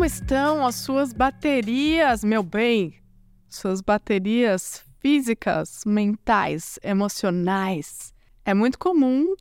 [0.00, 2.94] como estão as suas baterias, meu bem?
[3.50, 8.14] Suas baterias físicas, mentais, emocionais.
[8.42, 9.34] É muito comum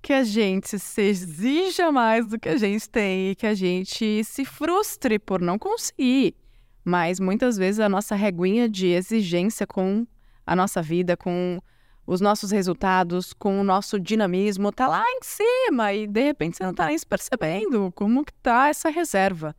[0.00, 4.24] que a gente se exija mais do que a gente tem e que a gente
[4.24, 6.34] se frustre por não conseguir.
[6.82, 10.06] Mas muitas vezes a nossa reguinha de exigência com
[10.46, 11.60] a nossa vida, com
[12.06, 16.64] os nossos resultados, com o nosso dinamismo, tá lá em cima e de repente você
[16.64, 19.54] não tá nem se percebendo como que tá essa reserva,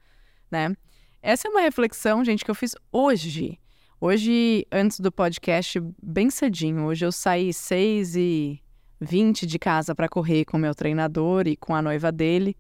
[0.50, 0.76] né?
[1.22, 3.60] Essa é uma reflexão, gente, que eu fiz hoje.
[4.00, 6.86] Hoje, antes do podcast, bem cedinho.
[6.86, 8.62] Hoje eu saí 6 e
[9.02, 12.56] 20 de casa para correr com meu treinador e com a noiva dele,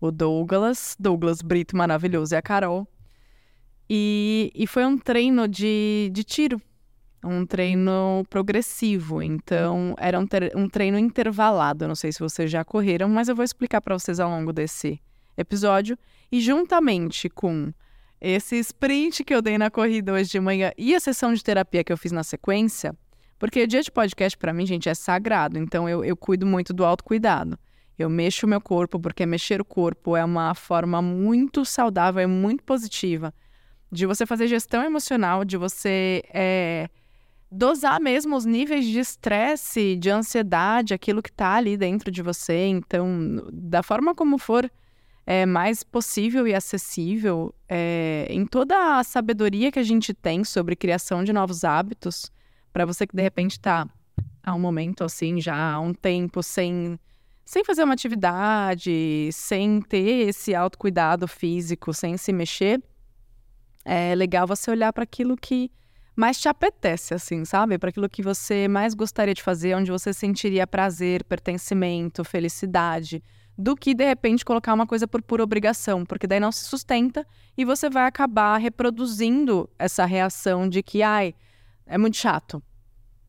[0.00, 2.86] o Douglas, Douglas Brito maravilhoso e a Carol.
[3.88, 6.60] E, e foi um treino de, de tiro,
[7.24, 9.22] um treino progressivo.
[9.22, 11.86] Então, era um, um treino intervalado.
[11.86, 15.00] Não sei se vocês já correram, mas eu vou explicar para vocês ao longo desse
[15.36, 15.98] episódio.
[16.30, 17.72] E juntamente com
[18.20, 21.82] esse sprint que eu dei na corrida hoje de manhã e a sessão de terapia
[21.82, 22.96] que eu fiz na sequência,
[23.38, 25.58] porque o dia de podcast para mim, gente, é sagrado.
[25.58, 27.58] Então eu, eu cuido muito do autocuidado.
[27.98, 32.26] Eu mexo o meu corpo, porque mexer o corpo é uma forma muito saudável e
[32.26, 33.34] muito positiva
[33.90, 36.88] de você fazer gestão emocional, de você é,
[37.50, 42.66] dosar mesmo os níveis de estresse, de ansiedade, aquilo que está ali dentro de você.
[42.68, 44.70] Então, da forma como for
[45.26, 50.74] é, mais possível e acessível, é, em toda a sabedoria que a gente tem sobre
[50.74, 52.30] criação de novos hábitos,
[52.72, 53.86] para você que de repente está
[54.42, 56.98] há um momento assim, já há um tempo sem,
[57.44, 62.82] sem fazer uma atividade, sem ter esse autocuidado físico, sem se mexer,
[63.84, 65.70] é legal você olhar para aquilo que
[66.14, 67.78] mais te apetece, assim, sabe?
[67.78, 73.22] Para aquilo que você mais gostaria de fazer, onde você sentiria prazer, pertencimento, felicidade
[73.56, 77.26] do que de repente colocar uma coisa por pura obrigação, porque daí não se sustenta
[77.56, 81.34] e você vai acabar reproduzindo essa reação de que, ai,
[81.86, 82.62] é muito chato.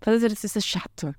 [0.01, 1.16] Fazer exercício é chato,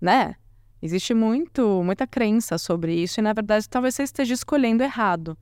[0.00, 0.36] né?
[0.80, 5.36] Existe muito, muita crença sobre isso e na verdade talvez você esteja escolhendo errado.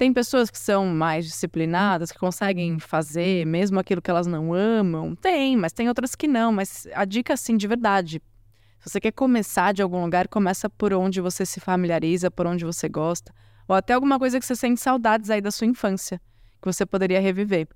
[0.00, 5.14] Tem pessoas que são mais disciplinadas, que conseguem fazer mesmo aquilo que elas não amam.
[5.14, 6.50] Tem, mas tem outras que não.
[6.50, 8.22] Mas a dica, assim, de verdade,
[8.80, 12.64] se você quer começar de algum lugar, começa por onde você se familiariza, por onde
[12.64, 13.30] você gosta,
[13.68, 16.18] ou até alguma coisa que você sente saudades aí da sua infância,
[16.62, 17.68] que você poderia reviver.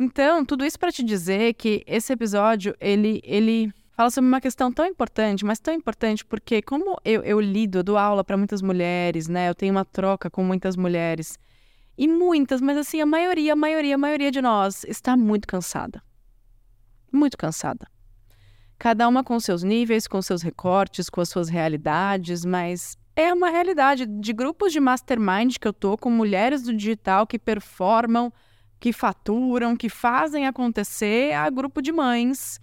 [0.00, 4.72] Então, tudo isso para te dizer que esse episódio, ele, ele fala sobre uma questão
[4.72, 8.60] tão importante, mas tão importante porque como eu, eu lido, eu dou aula para muitas
[8.60, 9.48] mulheres, né?
[9.48, 11.38] Eu tenho uma troca com muitas mulheres.
[11.96, 16.02] E muitas, mas assim, a maioria, a maioria, a maioria de nós está muito cansada.
[17.12, 17.86] Muito cansada
[18.82, 23.48] cada uma com seus níveis, com seus recortes, com as suas realidades, mas é uma
[23.48, 28.32] realidade de grupos de mastermind que eu tô com mulheres do digital que performam,
[28.80, 32.58] que faturam, que fazem acontecer, a grupo de mães.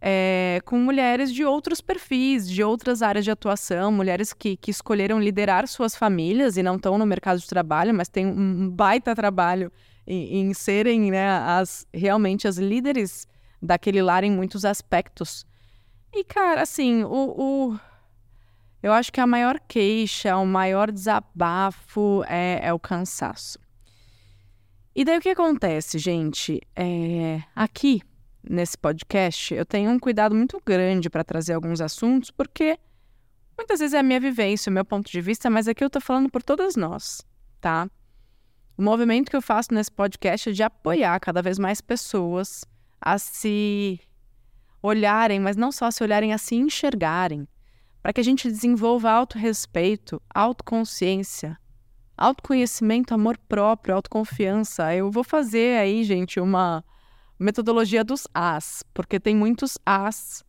[0.00, 5.20] É, com mulheres de outros perfis, de outras áreas de atuação, mulheres que, que escolheram
[5.20, 9.70] liderar suas famílias e não estão no mercado de trabalho, mas têm um baita trabalho
[10.04, 13.28] em, em serem né, as, realmente as líderes
[13.62, 15.46] daquele lar em muitos aspectos.
[16.12, 17.80] E, cara, assim, o, o,
[18.82, 23.58] eu acho que a maior queixa, o maior desabafo é, é o cansaço.
[24.94, 26.60] E daí o que acontece, gente?
[26.76, 28.02] É, aqui,
[28.42, 32.78] nesse podcast, eu tenho um cuidado muito grande para trazer alguns assuntos, porque
[33.56, 36.00] muitas vezes é a minha vivência, o meu ponto de vista, mas aqui eu tô
[36.00, 37.24] falando por todas nós,
[37.58, 37.88] tá?
[38.76, 42.66] O movimento que eu faço nesse podcast é de apoiar cada vez mais pessoas
[43.00, 43.98] a se
[44.82, 47.46] olharem, mas não só se olharem, a se enxergarem,
[48.02, 51.56] para que a gente desenvolva autorrespeito, autoconsciência,
[52.16, 54.94] autoconhecimento, amor próprio, autoconfiança.
[54.94, 56.84] Eu vou fazer aí, gente, uma
[57.38, 60.44] metodologia dos As, porque tem muitos As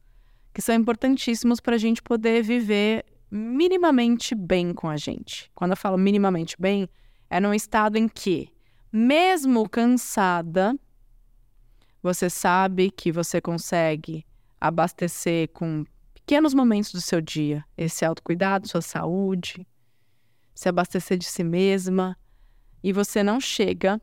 [0.54, 5.50] que são importantíssimos para a gente poder viver minimamente bem com a gente.
[5.56, 6.88] Quando eu falo minimamente bem,
[7.28, 8.50] é num estado em que,
[8.92, 10.78] mesmo cansada,
[12.04, 14.26] você sabe que você consegue
[14.60, 19.66] abastecer com pequenos momentos do seu dia esse autocuidado, sua saúde,
[20.54, 22.18] se abastecer de si mesma
[22.84, 24.02] e você não chega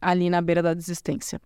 [0.00, 1.40] ali na beira da desistência.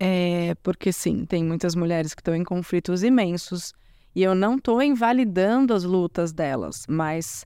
[0.00, 3.74] É porque sim, tem muitas mulheres que estão em conflitos imensos
[4.14, 7.44] e eu não estou invalidando as lutas delas, mas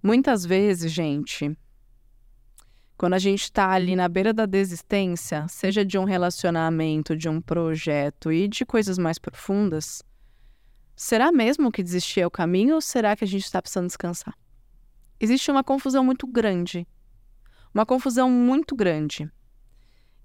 [0.00, 1.56] muitas vezes, gente,
[2.96, 7.40] quando a gente está ali na beira da desistência, seja de um relacionamento, de um
[7.40, 10.02] projeto e de coisas mais profundas,
[10.94, 14.34] será mesmo que desistir é o caminho ou será que a gente está precisando descansar?
[15.18, 16.86] Existe uma confusão muito grande.
[17.72, 19.28] uma confusão muito grande.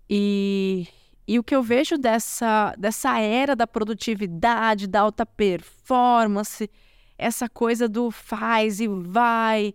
[0.08, 0.88] E,
[1.28, 6.70] e o que eu vejo dessa, dessa era da produtividade, da alta performance,
[7.18, 9.74] essa coisa do faz e vai,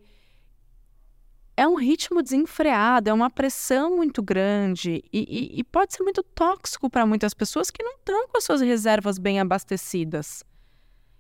[1.57, 6.23] é um ritmo desenfreado, é uma pressão muito grande e, e, e pode ser muito
[6.23, 10.43] tóxico para muitas pessoas que não estão com as suas reservas bem abastecidas.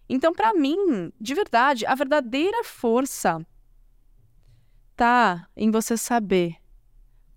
[0.08, 3.46] Então, para mim, de verdade, a verdadeira força
[4.96, 6.56] tá em você saber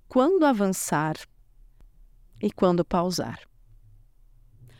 [0.07, 1.15] quando avançar
[2.41, 3.39] e quando pausar.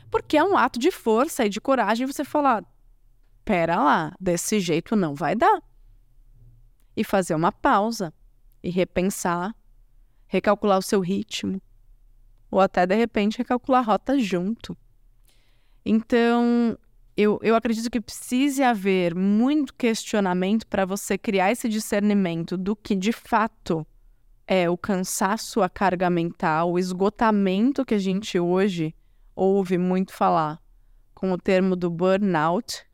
[0.10, 2.64] Porque é um ato de força e de coragem você falar:
[3.46, 5.62] pera lá, desse jeito não vai dar
[6.98, 8.12] e fazer uma pausa
[8.64, 9.56] e repensar,
[10.26, 11.62] recalcular o seu ritmo,
[12.50, 14.76] ou até de repente recalcular a rota junto.
[15.86, 16.76] Então,
[17.16, 22.96] eu, eu acredito que precise haver muito questionamento para você criar esse discernimento do que
[22.96, 23.86] de fato
[24.48, 28.96] é o cansaço, a carga mental, o esgotamento que a gente hoje
[29.36, 30.60] ouve muito falar
[31.14, 32.86] com o termo do burnout,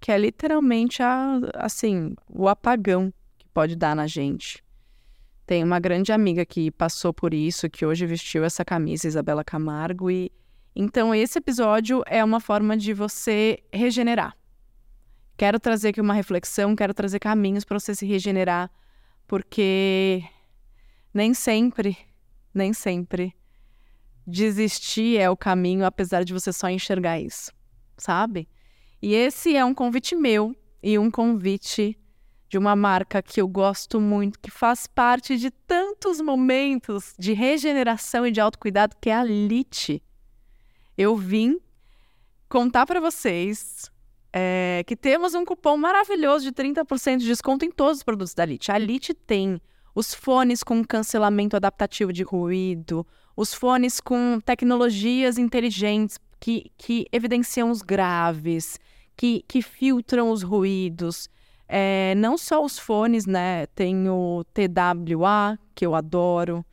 [0.00, 3.12] que é literalmente a, assim, o apagão
[3.58, 4.64] pode dar na gente.
[5.44, 10.08] Tem uma grande amiga que passou por isso, que hoje vestiu essa camisa, Isabela Camargo,
[10.08, 10.30] e
[10.76, 14.36] então esse episódio é uma forma de você regenerar.
[15.36, 18.70] Quero trazer aqui uma reflexão, quero trazer caminhos para você se regenerar,
[19.26, 20.22] porque
[21.12, 21.98] nem sempre,
[22.54, 23.34] nem sempre
[24.24, 27.50] desistir é o caminho, apesar de você só enxergar isso,
[27.96, 28.48] sabe?
[29.02, 31.98] E esse é um convite meu e um convite
[32.48, 38.26] de uma marca que eu gosto muito, que faz parte de tantos momentos de regeneração
[38.26, 40.02] e de autocuidado, que é a Lite.
[40.96, 41.58] Eu vim
[42.48, 43.90] contar para vocês
[44.32, 48.44] é, que temos um cupom maravilhoso de 30% de desconto em todos os produtos da
[48.44, 48.72] Lite.
[48.72, 49.60] A Lite tem
[49.94, 53.06] os fones com cancelamento adaptativo de ruído,
[53.36, 58.78] os fones com tecnologias inteligentes que, que evidenciam os graves,
[59.16, 61.28] que, que filtram os ruídos.
[61.68, 63.66] É, não só os fones, né?
[63.66, 66.64] Tem o TWA, que eu adoro.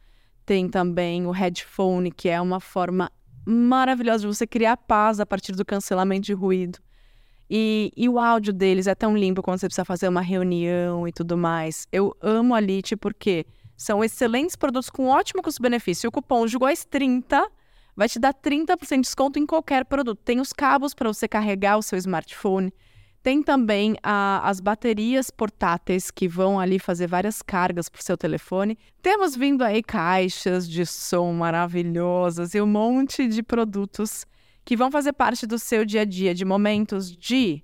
[0.46, 3.12] Tem também o headphone, que é uma forma
[3.46, 6.80] maravilhosa de você criar paz a partir do cancelamento de ruído.
[7.50, 11.12] E, e, o áudio deles é tão limpo quando você precisa fazer uma reunião e
[11.12, 11.88] tudo mais.
[11.92, 13.46] Eu amo a Lite porque
[13.78, 16.08] são excelentes produtos com ótimo custo-benefício.
[16.08, 17.46] O cupom JUGOIS30
[17.96, 20.20] vai te dar 30% de desconto em qualquer produto.
[20.24, 22.74] Tem os cabos para você carregar o seu smartphone.
[23.26, 28.16] Tem também a, as baterias portáteis que vão ali fazer várias cargas para o seu
[28.16, 28.78] telefone.
[29.02, 34.28] Temos vindo aí caixas de som maravilhosas e um monte de produtos
[34.64, 37.64] que vão fazer parte do seu dia a dia, de momentos de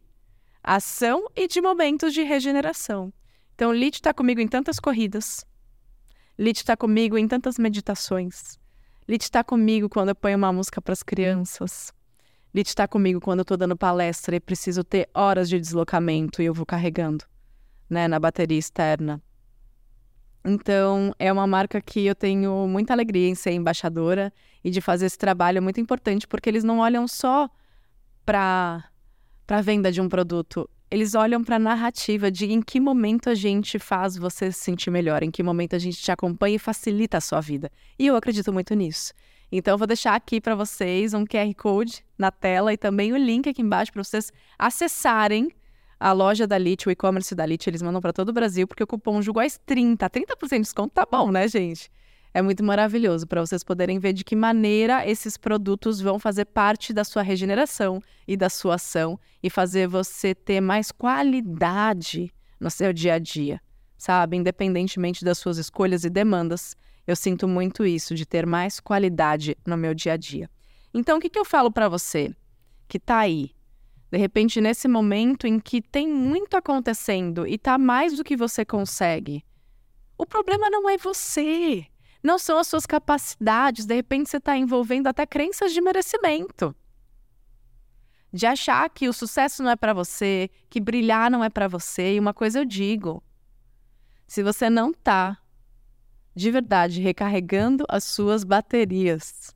[0.63, 3.13] ação e de momentos de regeneração.
[3.53, 5.45] Então, Lit está comigo em tantas corridas.
[6.39, 8.57] Lit está comigo em tantas meditações.
[9.07, 11.93] Lit está comigo quando eu ponho uma música para as crianças.
[12.53, 16.45] Lit está comigo quando eu estou dando palestra e preciso ter horas de deslocamento e
[16.45, 17.23] eu vou carregando,
[17.89, 19.21] né, na bateria externa.
[20.43, 24.33] Então, é uma marca que eu tenho muita alegria em ser embaixadora
[24.63, 27.49] e de fazer esse trabalho muito importante, porque eles não olham só
[28.25, 28.83] para
[29.47, 33.35] a venda de um produto, eles olham para a narrativa de em que momento a
[33.35, 37.17] gente faz você se sentir melhor, em que momento a gente te acompanha e facilita
[37.17, 37.71] a sua vida.
[37.97, 39.13] E eu acredito muito nisso.
[39.51, 43.17] Então, eu vou deixar aqui para vocês um QR Code na tela e também o
[43.17, 45.51] link aqui embaixo para vocês acessarem
[45.99, 47.69] a loja da Lit, o e-commerce da Lit.
[47.69, 51.05] Eles mandam para todo o Brasil, porque o cupom Jugóis 30, 30% de desconto tá
[51.09, 51.91] bom, né, gente?
[52.33, 56.93] É muito maravilhoso para vocês poderem ver de que maneira esses produtos vão fazer parte
[56.93, 62.93] da sua regeneração e da sua ação e fazer você ter mais qualidade no seu
[62.93, 63.59] dia a dia,
[63.97, 64.37] sabe?
[64.37, 66.75] Independentemente das suas escolhas e demandas.
[67.05, 70.49] Eu sinto muito isso, de ter mais qualidade no meu dia a dia.
[70.93, 72.35] Então, o que, que eu falo para você
[72.87, 73.51] que está aí,
[74.11, 78.65] de repente, nesse momento em que tem muito acontecendo e está mais do que você
[78.65, 79.43] consegue?
[80.17, 81.87] O problema não é você,
[82.21, 83.85] não são as suas capacidades.
[83.85, 86.75] De repente, você está envolvendo até crenças de merecimento.
[88.33, 92.15] De achar que o sucesso não é para você, que brilhar não é para você.
[92.15, 93.23] E uma coisa eu digo:
[94.27, 95.37] se você não está
[96.35, 99.55] de verdade recarregando as suas baterias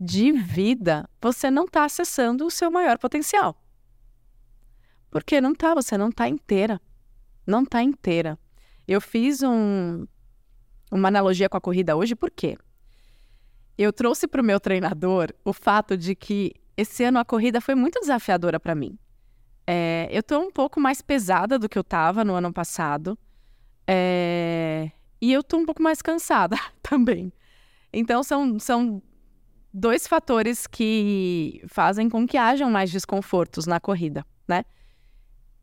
[0.00, 3.56] de vida, você não está acessando o seu maior potencial.
[5.10, 6.80] Porque não está, você não está inteira.
[7.46, 8.38] Não está inteira.
[8.88, 10.06] Eu fiz um,
[10.90, 12.56] uma analogia com a corrida hoje, por quê?
[13.76, 17.74] Eu trouxe para o meu treinador o fato de que esse ano a corrida foi
[17.74, 18.98] muito desafiadora para mim.
[19.66, 23.16] É, eu estou um pouco mais pesada do que eu estava no ano passado.
[23.86, 24.90] É,
[25.22, 27.32] e eu tô um pouco mais cansada também.
[27.92, 29.00] Então são, são
[29.72, 34.64] dois fatores que fazem com que hajam mais desconfortos na corrida, né?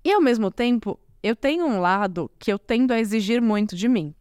[0.02, 3.90] E ao mesmo tempo, eu tenho um lado que eu tendo a exigir muito de
[3.90, 4.16] mim.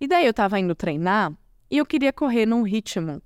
[0.00, 1.36] E daí eu tava indo treinar
[1.70, 3.20] e eu queria correr num ritmo,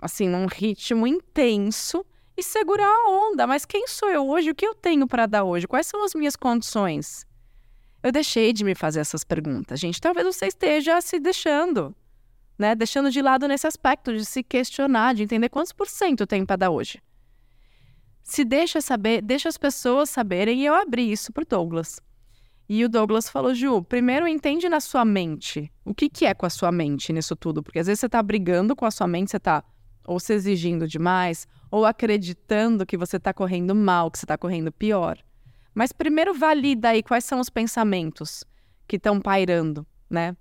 [0.00, 2.04] assim, num ritmo intenso
[2.36, 3.46] e segurar a onda.
[3.46, 4.50] Mas quem sou eu hoje?
[4.50, 5.68] O que eu tenho para dar hoje?
[5.68, 7.24] Quais são as minhas condições?
[8.02, 9.78] Eu deixei de me fazer essas perguntas.
[9.78, 11.94] Gente, talvez você esteja se deixando,
[12.58, 12.74] né?
[12.74, 16.56] Deixando de lado nesse aspecto de se questionar, de entender quantos por cento tem para
[16.56, 17.02] dar hoje.
[18.22, 22.00] Se deixa saber, deixa as pessoas saberem, e eu abri isso para Douglas.
[22.68, 25.70] E o Douglas falou, Ju, primeiro entende na sua mente.
[25.84, 27.62] O que, que é com a sua mente nisso tudo?
[27.62, 29.64] Porque às vezes você está brigando com a sua mente, você está
[30.06, 34.72] ou se exigindo demais, ou acreditando que você está correndo mal, que você está correndo
[34.72, 35.18] pior.
[35.74, 38.44] Mas primeiro valida aí quais são os pensamentos
[38.86, 40.36] que estão pairando, né?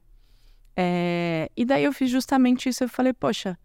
[0.75, 1.51] É...
[1.55, 2.83] E daí eu fiz justamente isso.
[2.83, 3.57] Eu falei, poxa,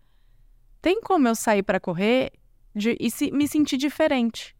[0.82, 2.32] tem como eu sair para correr
[2.74, 2.96] de...
[3.00, 3.30] e se...
[3.30, 4.54] me sentir diferente?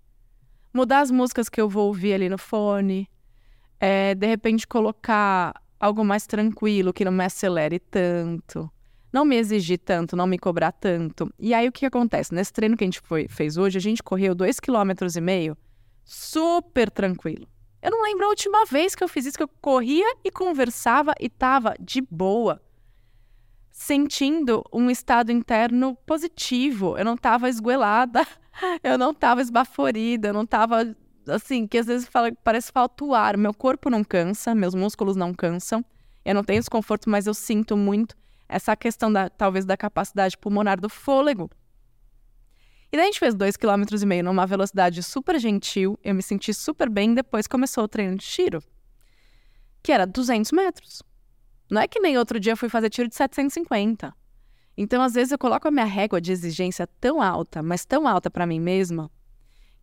[0.72, 3.08] Mudar as músicas que eu vou ouvir ali no fone,
[3.78, 8.68] é, de repente colocar algo mais tranquilo, que não me acelere tanto,
[9.12, 11.32] não me exigir tanto, não me cobrar tanto.
[11.38, 12.34] E aí o que acontece?
[12.34, 15.56] Nesse treino que a gente foi, fez hoje, a gente correu dois quilômetros e meio
[16.04, 17.46] super tranquilo.
[17.82, 21.12] Eu não lembro a última vez que eu fiz isso, que eu corria e conversava
[21.20, 22.62] e tava de boa,
[23.70, 26.96] sentindo um estado interno positivo.
[26.96, 28.26] Eu não tava esguelada,
[28.82, 30.96] eu não tava esbaforida, eu não tava
[31.28, 33.36] assim, que às vezes fala, parece falta o ar.
[33.36, 35.84] Meu corpo não cansa, meus músculos não cansam.
[36.24, 38.16] Eu não tenho desconforto, mas eu sinto muito
[38.48, 41.50] essa questão da talvez da capacidade pulmonar do fôlego.
[42.94, 45.98] E daí a gente fez dois quilômetros e meio numa velocidade super gentil.
[46.04, 47.12] Eu me senti super bem.
[47.12, 48.62] Depois começou o treino de tiro,
[49.82, 51.02] que era 200 metros.
[51.68, 54.14] Não é que nem outro dia eu fui fazer tiro de 750.
[54.76, 58.30] Então, às vezes, eu coloco a minha régua de exigência tão alta, mas tão alta
[58.30, 59.10] para mim mesma,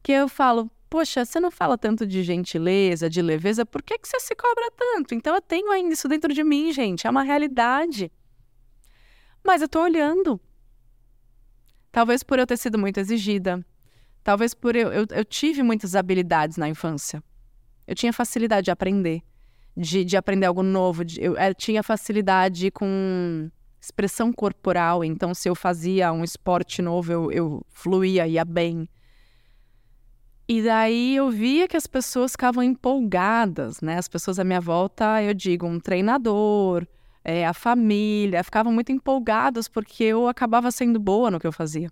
[0.02, 4.08] que eu falo, poxa, você não fala tanto de gentileza, de leveza, por que, que
[4.08, 5.14] você se cobra tanto?
[5.14, 8.10] Então eu tenho ainda isso dentro de mim, gente, é uma realidade.
[9.44, 10.40] Mas eu tô olhando.
[11.92, 13.64] Talvez por eu ter sido muito exigida,
[14.24, 17.22] talvez por eu, eu, eu tive muitas habilidades na infância.
[17.86, 19.22] Eu tinha facilidade de aprender,
[19.76, 23.50] de, de aprender algo novo, de, eu, eu eh, tinha facilidade com
[23.82, 28.88] expressão corporal, então se eu fazia um esporte novo, eu, eu fluía, ia bem.
[30.48, 33.98] E daí eu via que as pessoas ficavam empolgadas, né?
[33.98, 36.86] As pessoas à minha volta, eu digo, um treinador,
[37.24, 41.92] é, a família, ficavam muito empolgadas porque eu acabava sendo boa no que eu fazia.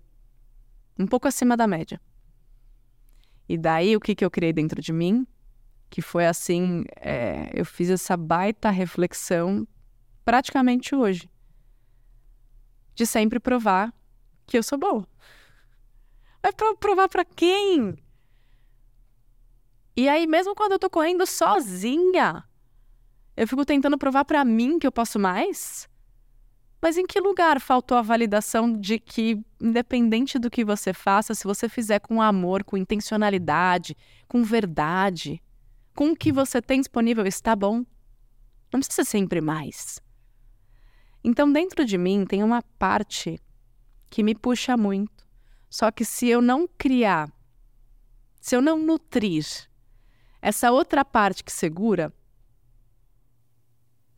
[0.98, 2.00] Um pouco acima da média.
[3.48, 5.26] E daí o que, que eu criei dentro de mim?
[5.88, 9.66] Que foi assim, é, eu fiz essa baita reflexão
[10.24, 11.28] praticamente hoje.
[12.94, 13.92] De sempre provar
[14.46, 15.06] que eu sou boa.
[16.42, 17.96] Vai provar para quem?
[19.96, 22.44] E aí, mesmo quando eu tô correndo sozinha,
[23.40, 25.88] eu fico tentando provar para mim que eu posso mais.
[26.78, 31.44] Mas em que lugar faltou a validação de que, independente do que você faça, se
[31.44, 33.96] você fizer com amor, com intencionalidade,
[34.28, 35.42] com verdade,
[35.94, 37.82] com o que você tem disponível, está bom?
[38.70, 40.02] Não precisa sempre mais.
[41.24, 43.40] Então, dentro de mim tem uma parte
[44.10, 45.26] que me puxa muito.
[45.70, 47.32] Só que se eu não criar,
[48.38, 49.46] se eu não nutrir
[50.42, 52.12] essa outra parte que segura,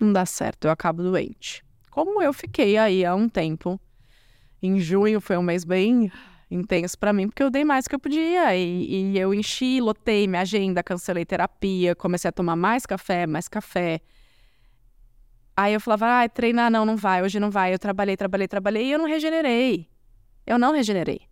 [0.03, 1.65] não dá certo, eu acabo doente.
[1.91, 3.81] Como eu fiquei aí há um tempo.
[4.63, 6.11] Em junho foi um mês bem
[6.51, 8.55] intenso para mim, porque eu dei mais que eu podia.
[8.57, 13.49] E, e, eu enchi, lotei minha agenda, cancelei terapia, comecei a tomar mais café, mais
[13.49, 14.01] café.
[15.57, 17.75] Aí eu falava, ah, treinar não, não vai, hoje não vai.
[17.75, 19.89] Eu trabalhei, trabalhei, trabalhei e eu não regenerei.
[20.47, 21.23] Eu não regenerei.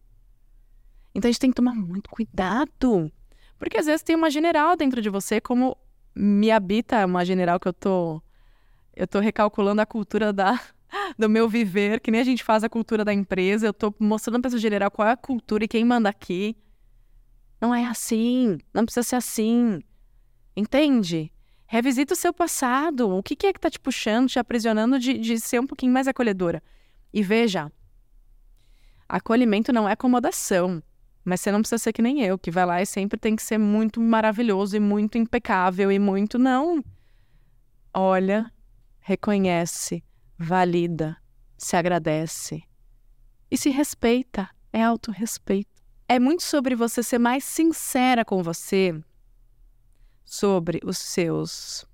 [1.14, 3.10] Então a gente tem que tomar muito cuidado
[3.60, 5.76] porque às vezes tem uma general dentro de você, como
[6.14, 8.22] me habita uma general que eu tô
[8.94, 10.60] eu tô recalculando a cultura da
[11.18, 14.40] do meu viver, que nem a gente faz a cultura da empresa, eu tô mostrando
[14.40, 16.56] para essa general qual é a cultura e quem manda aqui.
[17.60, 19.80] Não é assim, não precisa ser assim.
[20.56, 21.32] Entende?
[21.66, 23.08] Revisita o seu passado.
[23.10, 25.92] O que, que é que tá te puxando, te aprisionando de, de ser um pouquinho
[25.92, 26.62] mais acolhedora?
[27.12, 27.70] E veja,
[29.08, 30.82] acolhimento não é acomodação.
[31.24, 33.42] Mas você não precisa ser que nem eu, que vai lá e sempre tem que
[33.42, 36.38] ser muito maravilhoso e muito impecável e muito.
[36.38, 36.82] Não.
[37.92, 38.50] Olha,
[39.10, 40.04] reconhece,
[40.38, 41.16] valida,
[41.58, 42.62] se agradece
[43.50, 44.48] e se respeita.
[44.72, 45.82] É autorrespeito.
[46.08, 49.02] É muito sobre você ser mais sincera com você
[50.24, 51.84] sobre os seus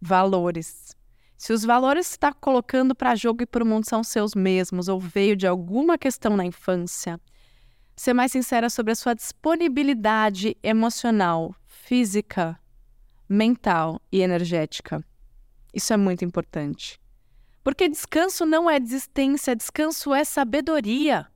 [0.00, 0.96] valores.
[1.36, 4.88] Se os valores que está colocando para jogo e para o mundo são seus mesmos
[4.88, 7.20] ou veio de alguma questão na infância,
[7.94, 12.58] ser mais sincera sobre a sua disponibilidade emocional, física,
[13.28, 15.04] mental e energética.
[15.72, 17.00] Isso é muito importante.
[17.62, 21.26] Porque descanso não é desistência, descanso é sabedoria.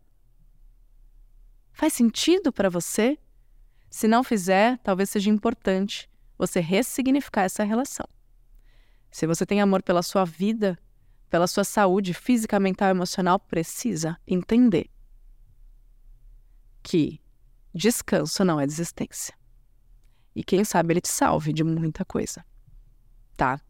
[1.72, 3.18] Faz sentido para você?
[3.90, 6.08] Se não fizer, talvez seja importante
[6.38, 8.06] você ressignificar essa relação.
[9.10, 10.78] Se você tem amor pela sua vida,
[11.28, 14.90] pela sua saúde física, mental e emocional, precisa entender
[16.82, 17.20] que
[17.74, 19.34] descanso não é desistência.
[20.34, 22.44] E quem sabe ele te salve de muita coisa.
[23.36, 23.60] Tá?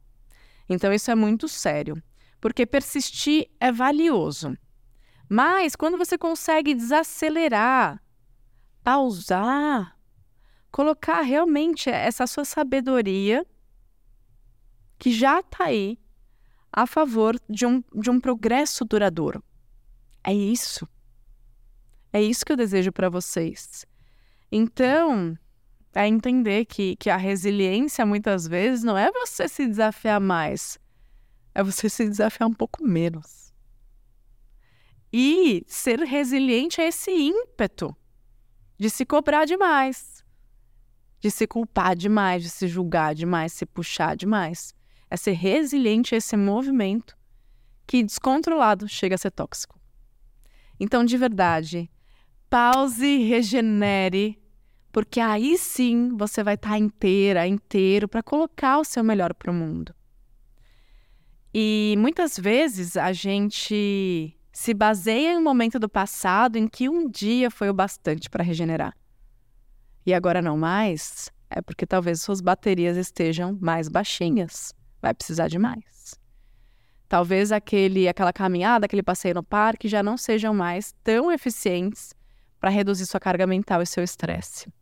[0.73, 2.03] Então isso é muito sério,
[2.41, 4.57] porque persistir é valioso.
[5.29, 8.03] Mas quando você consegue desacelerar,
[8.83, 9.97] pausar,
[10.71, 13.47] colocar realmente essa sua sabedoria
[14.99, 15.99] que já está aí
[16.73, 19.43] a favor de um, de um progresso duradouro.
[20.25, 20.89] É isso.
[22.13, 23.85] É isso que eu desejo para vocês.
[24.51, 25.37] Então,
[25.95, 30.79] é entender que, que a resiliência muitas vezes não é você se desafiar mais,
[31.55, 33.53] é você se desafiar um pouco menos.
[35.13, 37.95] E ser resiliente é esse ímpeto
[38.79, 40.25] de se cobrar demais,
[41.21, 44.75] de se culpar demais, de se julgar demais, se puxar demais
[45.13, 47.15] é ser resiliente a esse movimento
[47.87, 49.79] que, descontrolado, chega a ser tóxico.
[50.81, 51.91] Então, de verdade,
[52.49, 54.42] pause, regenere,
[54.93, 59.55] porque aí sim você vai estar inteira, inteiro para colocar o seu melhor para o
[59.55, 59.95] mundo.
[61.55, 67.09] E muitas vezes a gente se baseia em um momento do passado em que um
[67.09, 68.95] dia foi o bastante para regenerar.
[70.05, 75.59] E agora não mais, é porque talvez suas baterias estejam mais baixinhas vai precisar de
[75.59, 76.15] mais.
[77.09, 82.15] Talvez aquele, aquela caminhada, aquele passeio no parque já não sejam mais tão eficientes
[82.59, 84.73] para reduzir sua carga mental e seu estresse.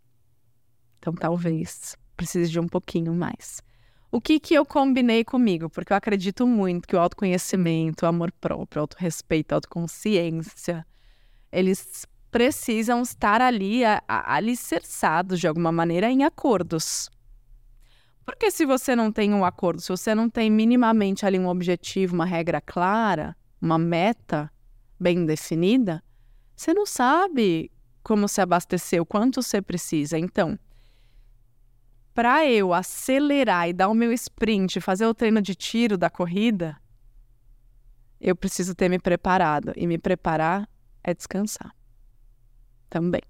[1.01, 3.63] Então, talvez precise de um pouquinho mais.
[4.13, 5.71] O que, que eu combinei comigo?
[5.71, 10.87] Porque eu acredito muito que o autoconhecimento, o amor próprio, o autorrespeito, a autoconsciência,
[11.51, 17.09] eles precisam estar ali a, a, alicerçados de alguma maneira em acordos.
[18.25, 22.15] Porque se você não tem um acordo, se você não tem minimamente ali um objetivo,
[22.15, 24.53] uma regra clara, uma meta
[24.99, 26.03] bem definida,
[26.55, 30.19] você não sabe como se abastecer, o quanto você precisa.
[30.19, 30.59] Então,
[32.21, 36.77] para eu acelerar e dar o meu sprint, fazer o treino de tiro da corrida,
[38.21, 39.73] eu preciso ter me preparado.
[39.75, 40.69] E me preparar
[41.03, 41.75] é descansar
[42.91, 43.23] também.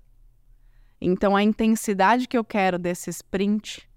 [1.01, 3.89] Então, a intensidade que eu quero desse sprint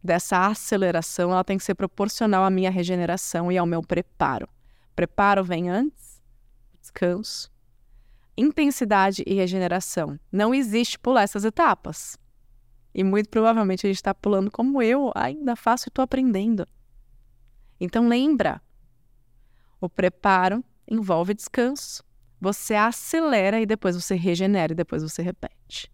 [0.00, 4.48] dessa aceleração, ela tem que ser proporcional à minha regeneração e ao meu preparo.
[4.94, 6.22] Preparo vem antes,
[6.80, 7.50] descanso,
[8.36, 10.16] intensidade e regeneração.
[10.30, 12.16] Não existe pular essas etapas.
[12.98, 16.66] E muito provavelmente a gente está pulando como eu ainda faço e estou aprendendo.
[17.78, 18.60] Então lembra,
[19.80, 22.02] o preparo envolve descanso.
[22.40, 25.88] Você acelera e depois você regenera e depois você repete.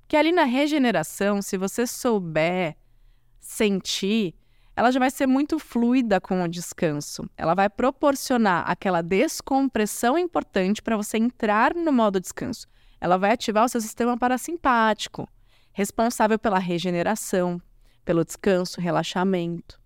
[0.00, 2.74] Porque ali na regeneração, se você souber
[3.38, 4.34] sentir,
[4.74, 7.28] ela já vai ser muito fluida com o descanso.
[7.36, 12.66] Ela vai proporcionar aquela descompressão importante para você entrar no modo descanso.
[12.98, 15.28] Ela vai ativar o seu sistema parasimpático,
[15.76, 17.60] responsável pela regeneração,
[18.02, 19.78] pelo descanso, relaxamento.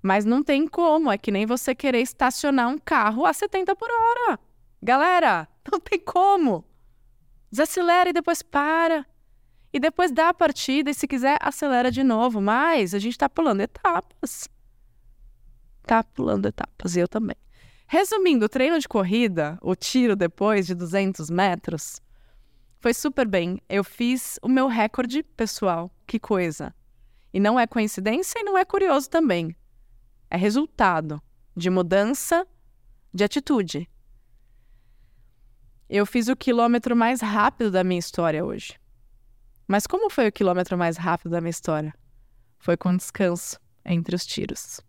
[0.00, 3.90] Mas não tem como, é que nem você querer estacionar um carro a 70 por
[3.90, 4.40] hora.
[4.82, 6.64] Galera, não tem como.
[7.50, 9.04] Desacelera e depois para
[9.70, 13.28] e depois dá a partida e se quiser acelera de novo, mas a gente está
[13.28, 14.48] pulando etapas.
[15.82, 17.36] Tá pulando etapas, e eu também.
[17.86, 22.00] Resumindo, o treino de corrida, o tiro depois de 200 metros,
[22.80, 23.60] foi super bem.
[23.68, 25.90] Eu fiz o meu recorde pessoal.
[26.06, 26.74] Que coisa.
[27.32, 29.54] E não é coincidência e não é curioso também.
[30.30, 31.20] É resultado
[31.56, 32.46] de mudança
[33.12, 33.88] de atitude.
[35.88, 38.78] Eu fiz o quilômetro mais rápido da minha história hoje.
[39.66, 41.92] Mas como foi o quilômetro mais rápido da minha história?
[42.58, 44.80] Foi com descanso entre os tiros.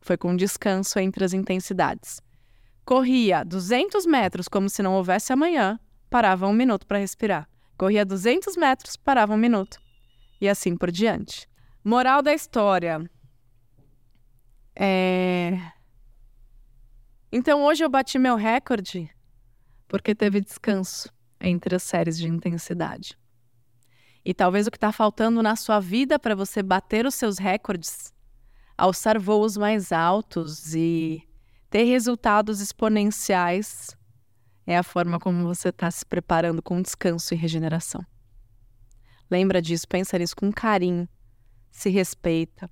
[0.00, 2.20] Foi com descanso entre as intensidades.
[2.84, 5.78] Corria 200 metros como se não houvesse amanhã,
[6.10, 7.48] parava um minuto para respirar.
[7.78, 9.78] Corria 200 metros, parava um minuto.
[10.40, 11.48] E assim por diante.
[11.82, 13.08] Moral da história.
[14.74, 15.58] É...
[17.32, 19.08] Então hoje eu bati meu recorde
[19.86, 23.18] porque teve descanso entre as séries de intensidade.
[24.24, 28.12] E talvez o que está faltando na sua vida para você bater os seus recordes,
[28.76, 31.26] alçar voos mais altos e
[31.70, 33.96] ter resultados exponenciais
[34.66, 38.04] é a forma como você está se preparando com descanso e regeneração.
[39.30, 41.08] Lembra disso, pensa nisso com carinho,
[41.70, 42.68] se respeita.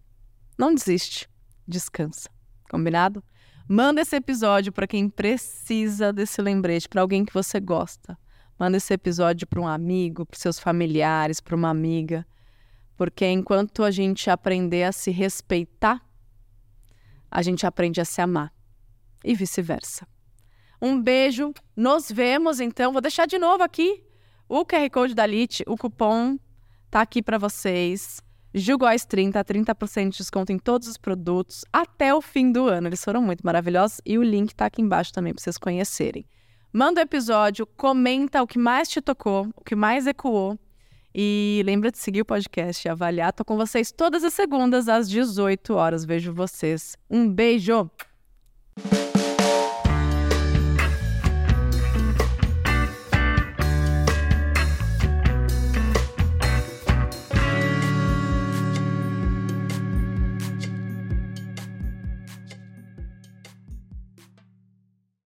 [0.57, 1.29] Não desiste,
[1.67, 2.29] descansa.
[2.69, 3.23] Combinado?
[3.69, 8.19] Manda esse episódio para quem precisa desse lembrete, para alguém que você gosta.
[8.59, 12.27] Manda esse episódio para um amigo, para seus familiares, para uma amiga.
[12.97, 16.05] Porque enquanto a gente aprender a se respeitar,
[17.31, 18.53] a gente aprende a se amar.
[19.23, 20.07] E vice-versa.
[20.81, 21.53] Um beijo.
[21.77, 22.93] Nos vemos então.
[22.93, 24.03] Vou deixar de novo aqui
[24.49, 26.39] o QR Code da LIT, o cupom
[26.91, 28.23] tá aqui para vocês.
[28.55, 32.89] Jugóis 30, 30% de desconto em todos os produtos até o fim do ano.
[32.89, 36.25] Eles foram muito maravilhosos e o link tá aqui embaixo também para vocês conhecerem.
[36.73, 40.59] Manda o episódio, comenta o que mais te tocou, o que mais ecoou.
[41.15, 43.33] E lembra de seguir o podcast e avaliar.
[43.33, 46.05] Tô com vocês todas as segundas às 18 horas.
[46.05, 46.97] Vejo vocês.
[47.11, 47.91] Um beijo!